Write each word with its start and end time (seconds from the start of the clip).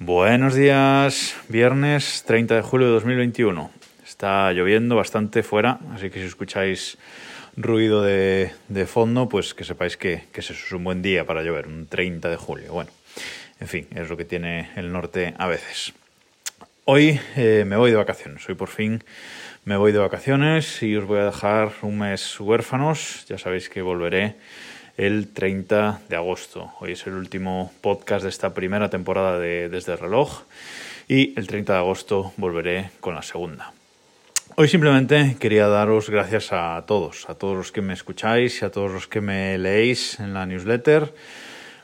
Buenos 0.00 0.54
días, 0.54 1.34
viernes 1.48 2.22
30 2.24 2.54
de 2.54 2.62
julio 2.62 2.86
de 2.86 2.92
2021. 2.92 3.68
Está 4.06 4.52
lloviendo 4.52 4.94
bastante 4.94 5.42
fuera, 5.42 5.80
así 5.92 6.08
que 6.08 6.20
si 6.20 6.26
escucháis 6.26 6.98
ruido 7.56 8.00
de, 8.02 8.52
fondo, 8.86 9.28
pues 9.28 9.54
que 9.54 9.64
sepáis 9.64 9.96
que, 9.96 10.22
es 10.32 10.72
un 10.72 10.84
buen 10.84 11.02
día 11.02 11.26
para 11.26 11.42
llover, 11.42 11.66
un 11.66 11.88
30 11.88 12.30
de 12.30 12.36
julio. 12.36 12.72
Bueno, 12.72 12.92
en 13.58 13.66
fin, 13.66 13.88
es 13.92 14.08
lo 14.08 14.16
que 14.16 14.24
tiene 14.24 14.70
el 14.76 14.92
norte 14.92 15.34
a 15.36 15.48
veces. 15.48 15.92
Hoy 16.84 17.18
eh, 17.34 17.64
me 17.66 17.76
voy 17.76 17.90
de 17.90 17.96
vacaciones, 17.96 18.48
hoy 18.48 18.54
por 18.54 18.68
fin 18.68 19.02
me 19.64 19.76
voy 19.76 19.90
de 19.90 19.98
vacaciones 19.98 20.80
y 20.80 20.94
os 20.94 21.06
voy 21.06 21.18
a 21.18 21.24
dejar 21.24 21.72
un 21.82 21.98
mes 21.98 22.38
huérfanos. 22.38 23.26
Ya 23.28 23.36
sabéis 23.36 23.68
que 23.68 23.82
volveré 23.82 24.36
el 24.98 25.28
30 25.28 26.00
de 26.08 26.16
agosto. 26.16 26.72
Hoy 26.80 26.92
es 26.92 27.06
el 27.06 27.14
último 27.14 27.72
podcast 27.80 28.24
de 28.24 28.28
esta 28.28 28.52
primera 28.52 28.90
temporada 28.90 29.38
de 29.38 29.68
Desde 29.68 29.92
el 29.92 29.98
reloj 29.98 30.42
y 31.06 31.38
el 31.38 31.46
30 31.46 31.72
de 31.72 31.78
agosto 31.78 32.32
volveré 32.36 32.90
con 33.00 33.14
la 33.14 33.22
segunda. 33.22 33.72
Hoy 34.56 34.66
simplemente 34.66 35.36
quería 35.38 35.68
daros 35.68 36.10
gracias 36.10 36.48
a 36.52 36.84
todos, 36.84 37.30
a 37.30 37.34
todos 37.36 37.56
los 37.56 37.70
que 37.70 37.80
me 37.80 37.94
escucháis 37.94 38.60
y 38.60 38.64
a 38.64 38.72
todos 38.72 38.90
los 38.90 39.06
que 39.06 39.20
me 39.20 39.56
leéis 39.56 40.18
en 40.18 40.34
la 40.34 40.46
newsletter. 40.46 41.14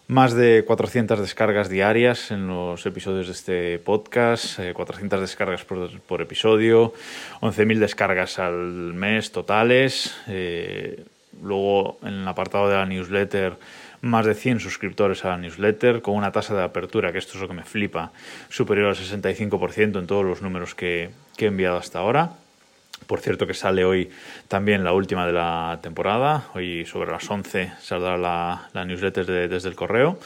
Más 0.09 0.35
de 0.35 0.65
400 0.67 1.21
descargas 1.21 1.69
diarias 1.69 2.33
en 2.33 2.49
los 2.49 2.85
episodios 2.85 3.29
de 3.29 3.33
este 3.33 3.79
podcast, 3.79 4.59
400 4.75 5.19
eh, 5.19 5.21
descargas 5.23 5.65
por, 5.65 6.21
episodio, 6.21 6.93
11.000 7.41 7.79
descargas 7.79 8.39
al 8.41 8.93
mes 8.93 9.31
totales. 9.31 10.15
Eh, 10.27 11.05
Luego, 11.43 11.99
en 12.03 12.15
el 12.15 12.29
apartado 12.29 12.69
de 12.69 12.77
la 12.77 12.87
newsletter, 12.87 13.57
más 14.05 14.27
de 14.27 14.35
100 14.35 14.61
suscriptores 14.61 15.25
a 15.25 15.31
la 15.31 15.39
newsletter, 15.39 16.03
con 16.03 16.15
una 16.15 16.33
tasa 16.33 16.55
de 16.55 16.63
apertura, 16.63 17.13
que 17.13 17.19
esto 17.19 17.33
es 17.35 17.41
lo 17.41 17.49
que 17.49 17.55
me 17.55 17.65
flipa, 17.65 18.13
superior 18.49 18.89
al 18.89 18.97
65% 18.97 19.99
en 19.99 20.07
todos 20.07 20.25
los 20.25 20.43
números 20.43 20.75
que, 20.75 21.11
he 21.39 21.45
enviado 21.45 21.77
hasta 21.77 21.99
ahora. 21.99 22.33
Por 23.07 23.21
cierto 23.21 23.47
que 23.47 23.53
sale 23.53 23.85
hoy 23.85 24.11
también 24.49 24.85
la 24.85 24.93
última 24.93 25.27
de 25.27 25.33
la 25.33 25.79
temporada. 25.83 26.45
Hoy 26.55 26.87
sobre 26.87 27.11
las 27.11 27.29
11 27.29 27.73
saldrá 27.81 28.17
la, 28.17 28.85
newsletter 28.87 29.27
desde 29.49 29.69
el 29.69 29.75
correo. 29.75 30.19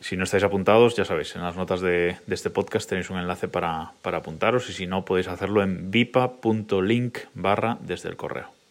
Si 0.00 0.16
no 0.16 0.24
estáis 0.24 0.44
apuntados, 0.44 0.96
ya 0.96 1.04
sabéis, 1.04 1.34
en 1.36 1.42
las 1.42 1.56
notas 1.56 1.80
de, 1.80 2.16
este 2.28 2.48
podcast 2.48 2.88
tenéis 2.88 3.10
un 3.10 3.18
enlace 3.18 3.48
para, 3.48 3.92
para 4.00 4.18
apuntaros 4.18 4.70
y 4.70 4.72
si 4.72 4.86
no 4.86 5.04
podéis 5.04 5.28
hacerlo 5.28 5.62
en 5.62 5.90
vipa.link 5.90 7.18
barra 7.34 7.76
desde 7.82 8.08
el 8.08 8.16
correo. 8.16 8.61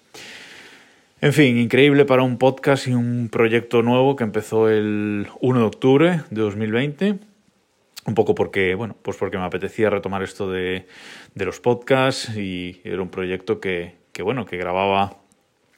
En 1.24 1.34
fin, 1.34 1.60
increíble 1.60 2.06
para 2.06 2.24
un 2.24 2.40
podcast 2.40 2.88
y 2.88 2.96
un 2.96 3.30
proyecto 3.32 3.84
nuevo 3.84 4.16
que 4.16 4.24
empezó 4.24 4.70
el 4.70 5.28
1 5.40 5.60
de 5.60 5.66
octubre 5.66 6.22
de 6.32 6.42
2020. 6.42 7.20
Un 8.08 8.16
poco 8.16 8.34
porque, 8.34 8.74
bueno, 8.74 8.96
pues 9.04 9.18
porque 9.18 9.38
me 9.38 9.44
apetecía 9.44 9.92
retomar 9.92 10.24
esto 10.24 10.50
de, 10.50 10.88
los 11.36 11.60
podcasts 11.60 12.36
y 12.36 12.82
era 12.84 13.04
un 13.04 13.10
proyecto 13.10 13.60
que, 13.60 13.98
bueno, 14.24 14.48
que 14.48 14.58
grababa 14.58 15.18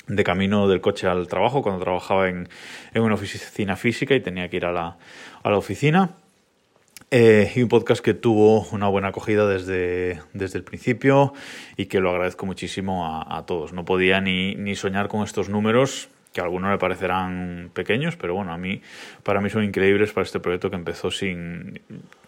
de 0.08 0.24
camino 0.24 0.70
del 0.70 0.80
coche 0.80 1.08
al 1.08 1.28
trabajo 1.28 1.62
cuando 1.62 1.84
trabajaba 1.84 2.30
en, 2.30 2.48
en 2.94 3.02
una 3.02 3.16
oficina 3.16 3.76
física 3.76 4.16
y 4.16 4.22
tenía 4.22 4.48
que 4.48 4.56
ir 4.56 4.66
a 4.66 4.72
la, 4.72 4.98
a 5.44 5.50
la 5.50 5.58
oficina. 5.58 6.23
Eh, 7.16 7.52
y 7.56 7.62
un 7.62 7.70
podcast 7.70 8.04
que 8.04 8.16
tuvo 8.16 8.66
una 8.72 8.88
buena 8.88 9.10
acogida 9.10 9.48
desde, 9.48 10.20
desde 10.34 10.58
el 10.58 10.64
principio 10.64 11.36
y 11.78 11.86
que 11.86 12.00
lo 12.00 12.10
agradezco 12.10 12.48
muchísimo 12.48 13.06
a, 13.06 13.46
todos. 13.46 13.72
No 13.72 13.86
podía 13.86 14.20
ni, 14.20 14.56
ni, 14.56 14.74
soñar 14.76 15.10
con 15.10 15.22
estos 15.22 15.48
números, 15.48 16.10
que 16.34 16.42
a 16.42 16.46
algunos 16.46 16.72
me 16.72 16.80
parecerán 16.80 17.70
pequeños, 17.72 18.16
pero 18.16 18.34
bueno, 18.34 18.52
a 18.52 18.58
mí, 18.58 18.82
para 19.22 19.42
mí 19.42 19.52
son 19.52 19.64
increíbles 19.64 20.12
para 20.12 20.26
este 20.26 20.40
proyecto 20.40 20.72
que 20.72 20.76
empezó 20.76 21.12
sin, 21.12 21.82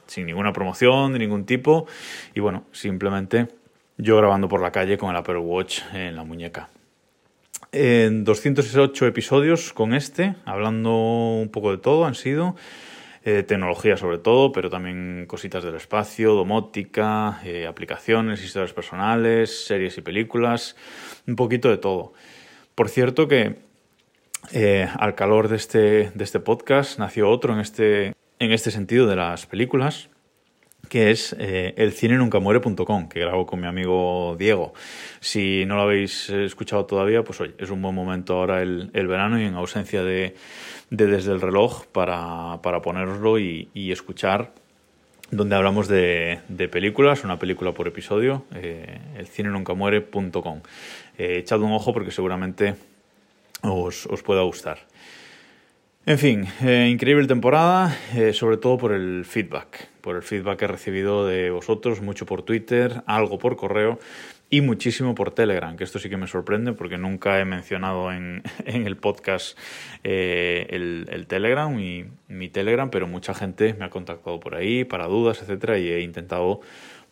sin 0.06 0.28
ninguna 0.28 0.54
promoción 0.54 1.14
de 1.14 1.18
ningún 1.18 1.48
tipo 1.48 1.88
y 2.36 2.40
bueno, 2.40 2.66
simplemente 2.72 3.48
yo 3.98 4.18
grabando 4.18 4.48
por 4.48 4.62
la 4.62 4.72
calle 4.72 5.00
con 5.00 5.10
el 5.10 5.16
Apple 5.16 5.40
Watch 5.40 5.80
en 5.96 6.16
la 6.16 6.24
muñeca. 6.24 6.70
En 7.72 8.24
208 8.24 9.08
episodios 9.08 9.74
con 9.74 9.96
este, 9.96 10.36
hablando 10.46 10.92
un 10.94 11.50
poco 11.50 11.72
de 11.72 11.80
todo, 11.80 12.06
han 12.06 12.14
sido 12.14 12.56
eh, 13.28 13.42
tecnología 13.42 13.98
sobre 13.98 14.20
todo, 14.20 14.52
pero 14.52 14.70
también 14.70 15.26
cositas 15.28 15.64
del 15.64 15.74
espacio, 15.74 16.34
domótica, 16.34 17.42
eh, 17.44 17.66
aplicaciones, 17.66 18.44
historias 18.44 18.72
personales, 18.72 19.66
series 19.66 19.98
y 19.98 20.02
películas, 20.02 20.76
un 21.26 21.36
poquito 21.36 21.70
de 21.70 21.78
todo. 21.78 22.14
Por 22.76 22.88
cierto 22.88 23.28
que 23.28 23.56
eh, 24.52 24.88
al 25.00 25.16
calor 25.16 25.48
de 25.48 25.56
este, 25.56 26.12
de 26.14 26.24
este 26.24 26.40
podcast 26.40 27.00
nació 27.00 27.28
otro 27.32 27.54
en 27.54 27.62
este, 27.62 28.14
en 28.38 28.52
este 28.52 28.70
sentido 28.70 29.08
de 29.08 29.16
las 29.16 29.48
películas, 29.48 30.10
que 30.90 31.12
es 31.12 31.36
eh, 31.40 31.74
elcinenuncamuere.com, 31.78 33.10
que 33.10 33.20
grabo 33.20 33.46
con 33.46 33.60
mi 33.62 33.68
amigo 33.68 34.36
Diego. 34.38 34.74
Si 35.20 35.66
no 35.66 35.76
lo 35.76 35.84
habéis 35.84 36.30
escuchado 36.30 36.86
todavía, 36.86 37.24
pues 37.24 37.42
oye, 37.42 37.54
es 37.58 37.70
un 37.70 37.82
buen 37.82 37.96
momento 37.96 38.36
ahora 38.36 38.62
el, 38.62 38.90
el 38.94 39.08
verano 39.08 39.40
y 39.40 39.46
en 39.46 39.56
ausencia 39.56 40.04
de, 40.04 40.36
de 40.90 41.08
Desde 41.08 41.32
el 41.32 41.42
Reloj 41.42 41.86
para, 41.88 42.60
para 42.62 42.82
y, 43.40 43.70
y, 43.74 43.92
escuchar 43.92 44.54
donde 45.32 45.56
hablamos 45.56 45.88
de, 45.88 46.40
de, 46.48 46.68
películas, 46.68 47.24
una 47.24 47.40
película 47.40 47.72
por 47.72 47.88
episodio, 47.88 48.46
eh, 48.54 49.00
elcinenuncamuere.com. 49.18 50.62
Eh, 51.18 51.38
echad 51.40 51.62
un 51.62 51.72
ojo 51.72 51.94
porque 51.94 52.12
seguramente 52.12 52.76
os, 53.62 54.06
os 54.06 54.22
pueda 54.22 54.44
gustar. 54.44 54.80
En 56.08 56.20
fin, 56.20 56.46
eh, 56.62 56.88
increíble 56.92 57.26
temporada, 57.26 57.98
eh, 58.14 58.32
sobre 58.32 58.58
todo 58.58 58.78
por 58.78 58.92
el 58.92 59.26
feedback, 59.26 59.90
por 60.02 60.16
el 60.16 60.22
feedback 60.22 60.60
que 60.60 60.66
he 60.66 60.68
recibido 60.68 61.26
de 61.26 61.50
vosotros, 61.50 62.00
mucho 62.00 62.28
por 62.28 62.44
Twitter, 62.44 63.02
algo 63.08 63.40
por 63.40 63.56
correo 63.56 63.98
y 64.52 64.62
muchísimo 64.62 65.16
por 65.16 65.32
Telegram, 65.32 65.76
que 65.76 65.84
esto 65.84 65.98
sí 65.98 66.08
que 66.08 66.18
me 66.18 66.28
sorprende 66.28 66.74
porque 66.74 67.00
nunca 67.00 67.40
he 67.40 67.46
mencionado 67.46 68.12
en, 68.12 68.44
el 68.68 68.98
podcast 68.98 69.58
eh, 70.04 70.68
el, 70.70 71.26
Telegram 71.26 71.80
y 71.80 72.06
mi 72.28 72.50
Telegram, 72.50 72.92
pero 72.92 73.08
mucha 73.08 73.34
gente 73.34 73.74
me 73.74 73.86
ha 73.86 73.90
contactado 73.90 74.40
por 74.40 74.54
ahí 74.54 74.84
para 74.84 75.08
dudas, 75.08 75.42
etcétera, 75.42 75.80
y 75.80 75.88
he 75.88 76.02
intentado 76.02 76.62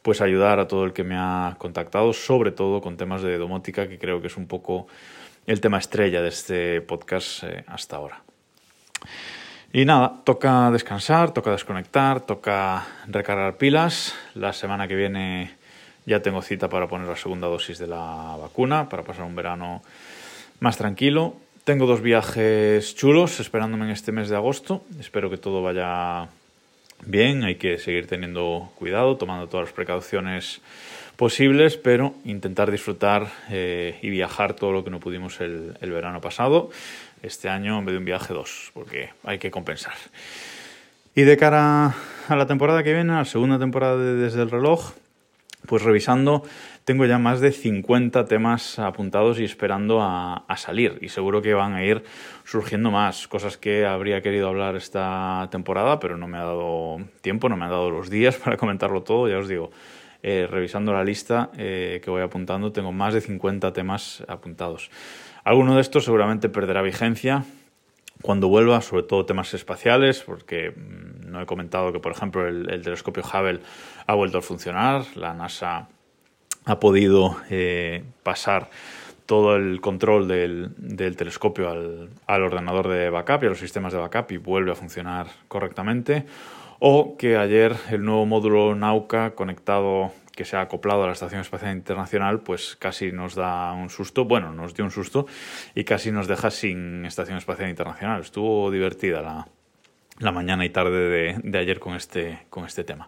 pues 0.04 0.22
ayudar 0.22 0.60
a 0.60 0.68
todo 0.68 0.86
el 0.86 0.94
que 0.94 1.04
me 1.04 1.16
ha 1.18 1.56
contactado, 1.58 2.14
sobre 2.14 2.52
todo 2.52 2.80
con 2.80 2.96
temas 2.96 3.24
de 3.24 3.40
domótica, 3.40 3.90
que 3.90 3.98
creo 3.98 4.22
que 4.22 4.28
es 4.28 4.38
un 4.38 4.46
poco 4.46 4.86
el 5.48 5.62
tema 5.62 5.80
estrella 5.80 6.22
de 6.22 6.30
este 6.30 6.82
podcast 6.82 7.44
hasta 7.66 7.96
ahora. 7.96 8.24
Y 9.76 9.86
nada, 9.86 10.22
toca 10.24 10.70
descansar, 10.70 11.34
toca 11.34 11.50
desconectar, 11.50 12.22
toca 12.22 12.86
recargar 13.08 13.58
pilas. 13.58 14.14
La 14.36 14.54
semana 14.54 14.88
que 14.88 14.96
viene 14.96 15.56
ya 16.06 16.22
tengo 16.22 16.44
cita 16.44 16.70
para 16.70 16.88
poner 16.88 17.08
la 17.08 17.16
segunda 17.16 17.48
dosis 17.48 17.80
de 17.80 17.88
la 17.88 18.38
vacuna, 18.40 18.88
para 18.88 19.02
pasar 19.02 19.26
un 19.26 19.36
verano 19.36 19.82
más 20.60 20.78
tranquilo. 20.78 21.34
Tengo 21.64 21.88
dos 21.88 22.02
viajes 22.02 22.96
chulos 22.96 23.40
esperándome 23.40 23.86
en 23.86 23.92
este 23.92 24.12
mes 24.12 24.30
de 24.30 24.36
agosto. 24.36 24.84
Espero 25.00 25.32
que 25.32 25.38
todo 25.38 25.64
vaya 25.64 26.28
bien. 27.04 27.44
Hay 27.44 27.56
que 27.56 27.80
seguir 27.80 28.06
teniendo 28.06 28.72
cuidado, 28.76 29.18
tomando 29.18 29.48
todas 29.48 29.70
las 29.70 29.74
precauciones 29.74 30.62
posibles, 31.16 31.78
pero 31.78 32.14
intentar 32.26 32.70
disfrutar 32.70 33.32
eh, 33.50 33.98
y 34.04 34.10
viajar 34.12 34.54
todo 34.54 34.72
lo 34.72 34.84
que 34.84 34.92
no 34.92 35.00
pudimos 35.00 35.42
el, 35.42 35.78
el 35.82 35.92
verano 35.92 36.22
pasado 36.22 36.70
este 37.24 37.50
año 37.50 37.80
en 37.80 37.86
vez 37.86 37.94
de 37.94 38.00
un 38.00 38.06
viaje 38.06 38.34
dos, 38.34 38.72
porque 38.74 39.10
hay 39.24 39.40
que 39.40 39.50
compensar. 39.50 39.96
Y 41.16 41.24
de 41.24 41.38
cara 41.38 41.96
a 42.28 42.36
la 42.36 42.46
temporada 42.46 42.84
que 42.84 42.94
viene, 42.94 43.14
a 43.14 43.18
la 43.18 43.26
segunda 43.26 43.58
temporada 43.58 43.98
de 43.98 44.16
Desde 44.16 44.42
el 44.42 44.52
reloj, 44.52 44.94
pues 45.66 45.84
revisando, 45.84 46.44
tengo 46.84 47.06
ya 47.06 47.18
más 47.18 47.40
de 47.40 47.52
50 47.52 48.26
temas 48.26 48.78
apuntados 48.80 49.40
y 49.40 49.46
esperando 49.46 50.02
a, 50.02 50.44
a, 50.48 50.58
salir. 50.58 50.98
Y 51.02 51.10
seguro 51.10 51.42
que 51.42 51.54
van 51.54 51.74
a 51.74 51.84
ir 51.84 52.04
surgiendo 52.44 52.92
más, 52.92 53.28
cosas 53.28 53.58
que 53.58 53.86
habría 53.86 54.22
querido 54.22 54.50
hablar 54.50 54.76
esta 54.76 55.48
temporada, 55.52 56.00
pero 56.00 56.18
no 56.18 56.28
me 56.28 56.38
ha 56.38 56.44
dado 56.44 56.98
tiempo, 57.22 57.48
no 57.48 57.56
me 57.56 57.66
ha 57.66 57.70
dado 57.70 57.90
los 57.90 58.10
días 58.10 58.36
para 58.44 58.58
comentarlo 58.58 59.04
todo, 59.04 59.30
ya 59.30 59.38
os 59.38 59.48
digo. 59.48 59.72
Eh, 60.26 60.48
revisando 60.50 60.94
la 60.94 61.04
lista 61.04 61.52
eh, 61.58 62.00
que 62.02 62.10
voy 62.10 62.22
apuntando, 62.22 62.72
tengo 62.72 62.94
más 62.94 63.14
de 63.14 63.20
50 63.20 63.74
temas 63.74 64.24
apuntados. 64.30 64.90
Alguno 65.44 65.76
de 65.76 65.82
estos 65.82 66.06
seguramente 66.06 66.48
perderá 66.48 66.82
vigencia 66.82 67.44
cuando 68.22 68.48
vuelva, 68.48 68.80
sobre 68.80 69.04
todo 69.04 69.26
temas 69.26 69.54
espaciales, 69.54 70.22
porque 70.22 70.72
mm, 70.72 71.30
no 71.30 71.42
he 71.42 71.46
comentado 71.46 71.92
que, 71.92 72.00
por 72.00 72.14
ejemplo, 72.14 72.48
el, 72.48 72.82
telescopio 72.82 73.22
Hubble 73.22 73.60
ha 74.08 74.14
vuelto 74.14 74.38
a 74.38 74.42
funcionar, 74.42 75.04
la 75.16 75.34
NASA 75.34 75.90
ha 76.64 76.80
podido 76.80 77.36
eh, 77.50 78.06
pasar 78.24 78.70
todo 79.26 79.56
el 79.56 79.82
control 79.82 80.28
del, 80.28 80.72
telescopio 81.16 81.70
al, 81.70 82.10
al, 82.28 82.44
ordenador 82.44 82.88
de 82.90 83.10
backup 83.10 83.44
y 83.44 83.46
a 83.46 83.50
los 83.50 83.60
sistemas 83.60 83.94
de 83.94 84.00
backup 84.00 84.32
y 84.32 84.38
vuelve 84.38 84.72
a 84.72 84.76
funcionar 84.76 85.28
correctamente. 85.48 86.26
O 86.80 87.16
que 87.18 87.38
ayer 87.38 87.76
el 87.92 88.04
nuevo 88.04 88.26
módulo 88.26 88.76
Nauka 88.76 89.36
conectado 89.36 90.12
que 90.36 90.46
se 90.46 90.58
ha 90.58 90.62
acoplado 90.62 91.04
a 91.04 91.08
la 91.08 91.14
Estación 91.14 91.42
Espacial 91.42 91.76
Internacional, 91.76 92.42
pues 92.42 92.76
casi 92.76 93.12
nos 93.12 93.36
da 93.36 93.72
un 93.74 93.90
susto, 93.90 94.26
bueno, 94.26 94.52
nos 94.52 94.74
dio 94.74 94.84
un 94.84 94.92
susto 94.92 95.28
y 95.76 95.84
casi 95.84 96.12
nos 96.12 96.28
deja 96.28 96.50
sin 96.50 97.06
Estación 97.06 97.38
Espacial 97.38 97.70
Internacional. 97.70 98.22
Estuvo 98.22 98.72
divertida 98.72 99.22
la, 99.22 99.48
la 100.20 100.32
mañana 100.32 100.66
y 100.66 100.70
tarde 100.70 101.40
de, 101.42 101.58
ayer 101.58 101.80
con 101.80 101.96
este, 101.96 102.40
con 102.50 102.66
este 102.66 102.84
tema. 102.84 103.08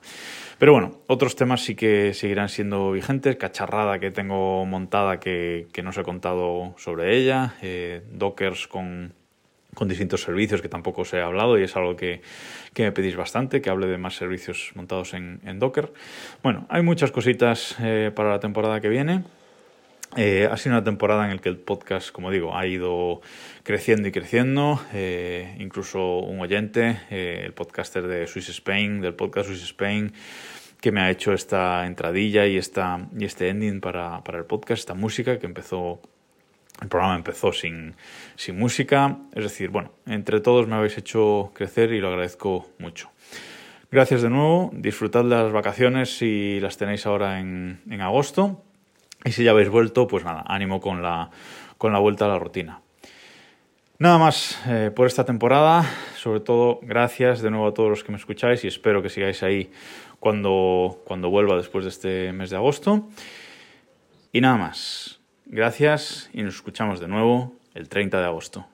Pero 0.58 0.74
bueno, 0.74 1.02
otros 1.08 1.36
temas 1.36 1.62
sí 1.62 1.76
que 1.76 2.14
seguirán 2.14 2.50
siendo 2.50 2.92
vigentes. 2.92 3.36
Cacharrada 3.36 4.00
que 4.00 4.12
tengo 4.12 4.66
montada 4.66 5.20
que, 5.20 5.68
que 5.72 5.84
no 5.84 5.92
os 5.92 5.98
he 5.98 6.04
contado 6.04 6.74
sobre 6.78 7.18
ella. 7.18 7.56
Eh, 7.62 8.02
dockers 8.12 8.68
con, 8.68 9.14
con 9.76 9.88
distintos 9.88 10.24
servicios 10.24 10.62
que 10.62 10.70
tampoco 10.70 11.02
os 11.02 11.14
he 11.14 11.22
hablado 11.22 11.60
y 11.60 11.64
es 11.64 11.76
algo 11.76 11.96
que, 11.96 12.22
que 12.74 12.84
me 12.84 12.92
pedís 12.92 13.16
bastante, 13.16 13.62
que 13.62 13.70
hable 13.70 13.86
de 13.86 14.00
más 14.00 14.16
servicios 14.16 14.72
montados 14.74 15.14
en, 15.14 15.60
Docker. 15.60 15.94
Bueno, 16.42 16.66
hay 16.70 16.82
muchas 16.82 17.12
cositas 17.12 17.76
eh, 17.80 18.12
para 18.16 18.32
la 18.32 18.40
temporada 18.40 18.82
que 18.82 18.90
viene. 18.90 19.24
Eh, 20.18 20.48
ha 20.50 20.56
sido 20.56 20.76
una 20.76 20.84
temporada 20.84 21.26
en 21.26 21.36
la 21.36 21.42
que 21.42 21.50
el 21.50 21.58
podcast, 21.58 22.12
como 22.12 22.32
digo, 22.32 22.58
ha 22.58 22.66
ido 22.66 23.22
creciendo 23.64 24.08
y 24.08 24.12
creciendo. 24.14 24.82
Eh, 24.94 25.58
incluso 25.60 26.20
un 26.20 26.40
oyente, 26.40 27.02
eh, 27.10 27.42
el 27.46 27.54
podcaster 27.54 28.08
de 28.08 28.26
Swiss 28.26 28.48
Spain, 28.50 29.02
del 29.02 29.14
podcast 29.14 29.50
Swiss 29.50 29.64
Spain, 29.64 30.14
que 30.80 30.94
me 30.94 31.02
ha 31.02 31.12
hecho 31.12 31.34
esta 31.34 31.86
entradilla 31.86 32.48
y, 32.48 32.56
esta, 32.56 33.10
y 33.18 33.26
este 33.26 33.50
ending 33.50 33.82
para, 33.82 34.24
para 34.24 34.38
el 34.38 34.46
podcast, 34.46 34.80
esta 34.80 34.94
música 34.94 35.38
que 35.38 35.48
empezó 35.48 36.00
el 36.82 36.90
programa 36.90 37.16
empezó 37.16 37.54
sin, 37.54 37.96
sin, 38.36 38.58
música, 38.58 39.18
es 39.34 39.44
decir, 39.44 39.70
bueno, 39.70 39.94
entre 40.06 40.42
todos 40.42 40.68
me 40.68 40.76
habéis 40.76 40.98
hecho 40.98 41.52
crecer 41.54 41.94
y 41.94 42.02
lo 42.02 42.10
agradezco 42.10 42.68
mucho. 42.80 43.12
Gracias 43.92 44.22
de 44.22 44.30
nuevo, 44.30 44.72
disfrutad 44.74 45.24
las 45.24 45.54
vacaciones 45.54 46.18
si 46.18 46.60
las 46.60 46.78
tenéis 46.78 47.06
ahora 47.06 47.40
en, 47.40 47.80
en 47.90 48.02
agosto 48.02 48.65
y 49.26 49.32
si 49.32 49.44
ya 49.44 49.52
habéis 49.52 49.70
vuelto, 49.70 50.08
pues 50.08 50.24
nada, 50.24 50.44
ánimo 50.48 50.80
con 50.80 51.02
la, 51.02 51.32
con 51.78 51.92
la 51.92 52.00
vuelta 52.00 52.26
a 52.26 52.28
la 52.30 52.40
rutina. 52.40 52.82
Nada 53.98 54.18
más 54.18 54.60
eh, 54.68 54.92
por 54.94 55.08
esta 55.08 55.26
temporada. 55.26 55.86
Sobre 56.18 56.42
todo, 56.42 56.80
gracias 56.82 57.42
de 57.42 57.50
nuevo 57.50 57.68
a 57.68 57.74
todos 57.74 57.90
los 57.90 58.04
que 58.04 58.12
me 58.12 58.18
escucháis 58.18 58.64
y 58.64 58.68
espero 58.68 59.02
que 59.02 59.10
sigáis 59.10 59.42
ahí 59.42 59.72
cuando, 60.20 61.02
cuando 61.06 61.30
vuelva 61.30 61.56
después 61.56 61.86
de 61.86 61.90
este 61.90 62.34
mes 62.34 62.50
de 62.50 62.58
agosto. 62.58 63.08
Y 64.32 64.42
nada 64.42 64.58
más. 64.58 65.22
Gracias 65.46 66.30
y 66.34 66.42
nos 66.42 66.56
escuchamos 66.56 67.00
de 67.00 67.08
nuevo 67.08 67.54
el 67.74 67.88
30 67.88 68.20
de 68.20 68.26
agosto. 68.26 68.66